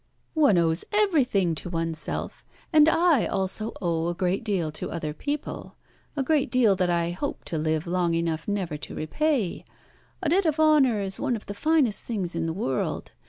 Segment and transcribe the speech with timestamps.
[0.33, 5.75] "One owes everything to oneself, and I also owe a great deal to other people
[6.17, 9.63] a great deal that I hope to live long enough never to repay.
[10.23, 13.11] A debt of honour is one of the finest things in the world.